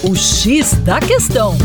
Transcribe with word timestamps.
O 0.00 0.14
X 0.14 0.74
da 0.84 1.00
Questão. 1.00 1.56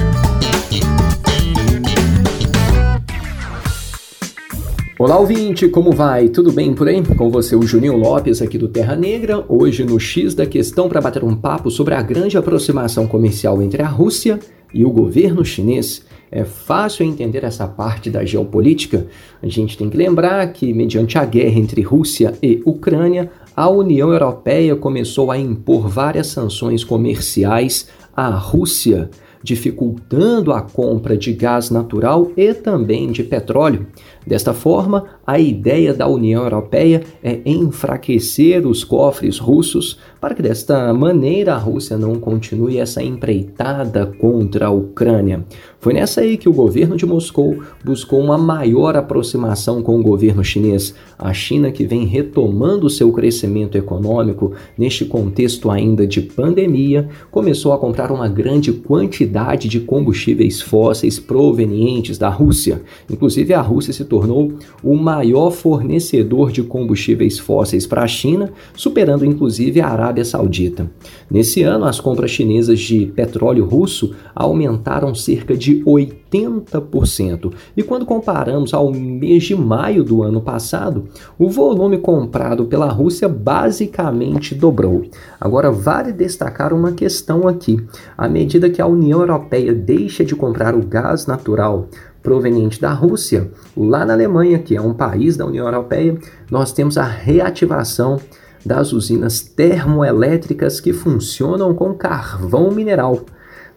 Olá, 4.98 5.20
ouvinte, 5.20 5.67
como 5.67 5.92
vai? 5.92 6.29
Tudo 6.29 6.51
bem 6.51 6.74
por 6.74 6.88
aí? 6.88 7.04
Com 7.16 7.30
você, 7.30 7.56
o 7.56 7.61
Juninho 7.61 7.96
Lopes, 7.96 8.41
aqui 8.41 8.57
do 8.57 8.68
Terra 8.68 8.96
Negra, 8.96 9.46
hoje 9.48 9.84
no 9.84 10.00
X 10.00 10.34
da 10.34 10.48
Questão 10.48 10.89
para 10.89 11.00
bater 11.00 11.23
um 11.23 11.36
papo 11.36 11.70
sobre 11.70 11.93
a 11.93 12.02
grande 12.02 12.36
aproximação 12.36 13.07
comercial 13.07 13.61
entre 13.61 13.83
a 13.83 13.88
Rússia 13.88 14.39
e 14.73 14.84
o 14.84 14.89
governo 14.89 15.45
chinês. 15.45 16.04
É 16.31 16.43
fácil 16.43 17.05
entender 17.05 17.43
essa 17.43 17.68
parte 17.68 18.09
da 18.09 18.25
geopolítica? 18.25 19.05
A 19.43 19.47
gente 19.47 19.77
tem 19.77 19.88
que 19.88 19.95
lembrar 19.95 20.52
que, 20.52 20.73
mediante 20.73 21.20
a 21.20 21.25
guerra 21.25 21.59
entre 21.59 21.81
Rússia 21.81 22.34
e 22.41 22.59
Ucrânia, 22.65 23.29
a 23.55 23.70
União 23.70 24.11
Europeia 24.11 24.75
começou 24.75 25.31
a 25.31 25.38
impor 25.38 25.88
várias 25.88 26.27
sanções 26.27 26.83
comerciais 26.83 27.87
à 28.15 28.29
Rússia 28.29 29.09
dificultando 29.43 30.54
a 30.54 30.61
compra 30.61 31.18
de 31.18 31.33
gás 31.33 31.69
natural 31.69 32.31
e 32.38 32.54
também 32.54 33.12
de 33.12 33.23
petróleo. 33.23 33.86
Desta 34.26 34.54
forma, 34.54 35.04
a 35.28 35.38
ideia 35.38 35.94
da 35.94 36.08
União 36.08 36.44
Europeia 36.44 37.04
é 37.22 37.42
enfraquecer 37.45 38.66
os 38.66 38.86
cofres 38.86 39.38
russos 39.38 40.00
para 40.22 40.34
que 40.34 40.42
desta 40.42 40.94
maneira 40.94 41.54
a 41.54 41.58
Rússia 41.58 41.98
não 41.98 42.16
continue 42.16 42.78
essa 42.78 43.04
empreitada 43.04 44.06
contra 44.06 44.67
a 44.67 44.72
Ucrânia. 44.72 45.45
Foi 45.84 45.94
nessa 45.94 46.22
aí 46.22 46.38
que 46.38 46.48
o 46.48 46.54
governo 46.54 46.96
de 46.96 47.05
Moscou 47.05 47.62
buscou 47.84 48.22
uma 48.22 48.38
maior 48.38 48.96
aproximação 48.96 49.82
com 49.82 50.00
o 50.00 50.02
governo 50.02 50.42
chinês. 50.42 50.96
A 51.20 51.34
China, 51.34 51.73
que 51.73 51.86
vem 51.86 52.06
retomando 52.06 52.90
seu 52.90 53.12
crescimento 53.12 53.78
econômico 53.78 54.54
neste 54.78 55.04
contexto 55.04 55.70
ainda 55.70 56.08
de 56.08 56.22
pandemia, 56.22 57.09
começou 57.30 57.73
a 57.73 57.78
comprar 57.78 58.14
uma 58.14 58.30
grande 58.30 58.72
quantidade 58.72 59.68
de 59.68 59.82
combustíveis 59.82 60.62
fósseis 60.62 61.20
provenientes 61.20 62.17
da 62.17 62.30
Rússia. 62.30 62.81
Inclusive, 63.11 63.54
a 63.54 63.59
Rússia 63.59 63.92
se 63.92 64.06
tornou 64.06 64.54
o 64.81 64.95
maior 64.95 65.52
fornecedor 65.52 66.50
de 66.54 66.64
combustíveis 66.64 67.38
fósseis 67.38 67.86
para 67.86 68.04
a 68.04 68.08
China, 68.08 68.54
superando 68.73 69.26
inclusive 69.26 69.81
a 69.81 69.89
Arábia 69.89 70.23
Saudita. 70.23 70.89
Nesse 71.30 71.61
ano, 71.61 71.84
as 71.84 72.00
compras 72.00 72.31
chinesas 72.31 72.80
de 72.80 73.08
petróleo 73.08 73.66
russo 73.66 74.16
aumentaram 74.34 75.14
cerca 75.14 75.58
de 75.58 75.73
80%. 75.82 77.54
E 77.76 77.82
quando 77.82 78.06
comparamos 78.06 78.74
ao 78.74 78.92
mês 78.92 79.44
de 79.44 79.56
maio 79.56 80.04
do 80.04 80.22
ano 80.22 80.42
passado, 80.42 81.08
o 81.40 81.50
volume 81.50 81.98
comprado 81.98 82.66
pela 82.66 82.92
Rússia 82.92 83.30
basicamente 83.30 84.54
dobrou. 84.54 85.04
Agora, 85.40 85.72
vale 85.72 86.12
destacar 86.12 86.74
uma 86.74 86.92
questão 86.92 87.48
aqui: 87.48 87.82
à 88.18 88.28
medida 88.28 88.70
que 88.70 88.82
a 88.82 88.88
União 88.88 89.22
Europeia 89.22 89.74
deixa 89.74 90.26
de 90.26 90.36
comprar 90.36 90.76
o 90.76 90.86
gás 90.86 91.26
natural 91.26 91.88
proveniente 92.22 92.80
da 92.80 92.94
Rússia, 92.94 93.52
lá 93.76 94.06
na 94.06 94.14
Alemanha, 94.14 94.58
que 94.58 94.76
é 94.76 94.82
um 94.82 94.94
país 94.94 95.36
da 95.36 95.46
União 95.46 95.66
Europeia, 95.66 96.18
nós 96.50 96.72
temos 96.72 96.98
a 96.98 97.04
reativação 97.04 98.18
das 98.66 98.94
usinas 98.94 99.42
termoelétricas 99.42 100.80
que 100.80 100.94
funcionam 100.94 101.74
com 101.74 101.94
carvão 101.94 102.72
mineral. 102.72 103.26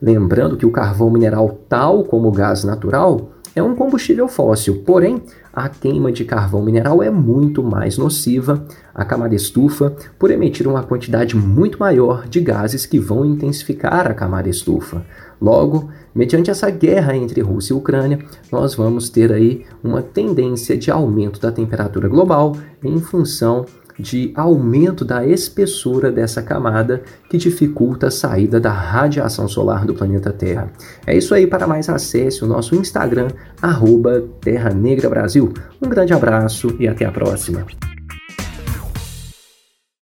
Lembrando 0.00 0.56
que 0.56 0.66
o 0.66 0.70
carvão 0.70 1.10
mineral, 1.10 1.60
tal 1.68 2.04
como 2.04 2.28
o 2.28 2.32
gás 2.32 2.64
natural, 2.64 3.30
é 3.56 3.62
um 3.62 3.74
combustível 3.74 4.28
fóssil, 4.28 4.82
porém, 4.84 5.22
a 5.50 5.66
queima 5.66 6.12
de 6.12 6.26
carvão 6.26 6.62
mineral 6.62 7.02
é 7.02 7.08
muito 7.10 7.62
mais 7.62 7.96
nociva 7.96 8.66
à 8.94 9.02
camada 9.02 9.34
estufa 9.34 9.96
por 10.18 10.30
emitir 10.30 10.68
uma 10.68 10.82
quantidade 10.82 11.34
muito 11.34 11.78
maior 11.78 12.28
de 12.28 12.38
gases 12.38 12.84
que 12.84 12.98
vão 12.98 13.24
intensificar 13.24 14.06
a 14.10 14.12
camada 14.12 14.50
estufa. 14.50 15.06
Logo, 15.40 15.88
mediante 16.14 16.50
essa 16.50 16.68
guerra 16.68 17.16
entre 17.16 17.40
Rússia 17.40 17.72
e 17.72 17.76
Ucrânia, 17.76 18.18
nós 18.52 18.74
vamos 18.74 19.08
ter 19.08 19.32
aí 19.32 19.64
uma 19.82 20.02
tendência 20.02 20.76
de 20.76 20.90
aumento 20.90 21.40
da 21.40 21.50
temperatura 21.50 22.08
global 22.08 22.54
em 22.84 22.98
função 22.98 23.64
de 23.98 24.32
aumento 24.34 25.04
da 25.04 25.26
espessura 25.26 26.12
dessa 26.12 26.42
camada 26.42 27.02
que 27.28 27.38
dificulta 27.38 28.08
a 28.08 28.10
saída 28.10 28.60
da 28.60 28.70
radiação 28.70 29.48
solar 29.48 29.84
do 29.84 29.94
planeta 29.94 30.32
Terra. 30.32 30.70
É 31.06 31.16
isso 31.16 31.34
aí, 31.34 31.46
para 31.46 31.66
mais 31.66 31.88
acesse 31.88 32.44
o 32.44 32.46
nosso 32.46 32.74
Instagram, 32.74 33.28
arroba 33.60 34.24
Terra 34.40 34.70
Negra 34.70 35.08
Brasil. 35.08 35.52
Um 35.80 35.88
grande 35.88 36.12
abraço 36.12 36.76
e 36.78 36.86
até 36.86 37.04
a 37.04 37.10
próxima. 37.10 37.64